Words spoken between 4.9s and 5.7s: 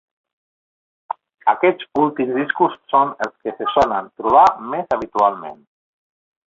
habitualment.